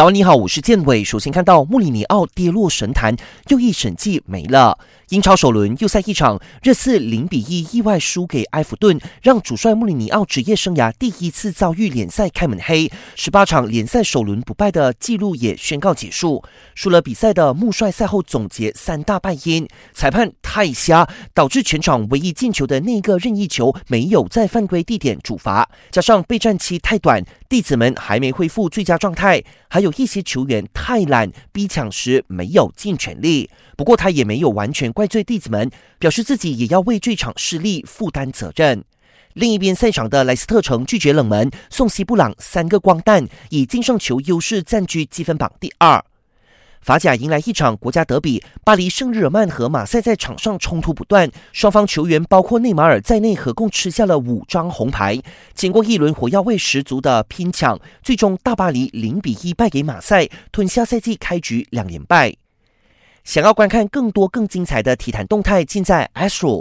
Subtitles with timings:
[0.00, 1.04] 早，你好，我是建伟。
[1.04, 3.14] 首先看到穆里尼奥跌落神坛，
[3.48, 4.78] 又一神迹没了。
[5.10, 12.90] 英超首轮又赛一场，热刺零比一意外输给埃弗顿，让主帅穆里尼奥职业生涯第一次遭遇联赛开门黑。
[13.14, 16.42] 十八场联赛首轮不败的纪录也宣告结束。
[16.74, 29.42] 输了比赛的穆帅赛后总结三大败因：裁判太瞎，导致全场唯一进球的那个任意球没有在犯规地点主罚，加上备战期太短，弟子们还没恢复最佳状态。
[29.68, 33.50] 还有一些球员太懒，逼抢时没有尽全力。
[33.76, 35.68] 不过他也没有完全怪罪弟子们，
[35.98, 38.84] 表示自己也要为这场失利负担责任。
[39.32, 46.04] 另一边赛场的莱斯特城拒绝冷门，送西布朗三个光蛋，以净胜球优势占据积分榜第二。
[46.80, 55.20] 法甲迎来一场国家德比，巴黎圣日耳曼和马赛在场上冲突不断，双方球员包括内马尔在内，合共吃下了五张红牌。
[55.54, 62.34] 经过一轮火药味十足的拼抢，最终大巴黎零比一败给马赛，吞下赛季开局两连败。
[63.24, 66.58] 想要观看更多更精彩的体坛动态，尽在 Astro。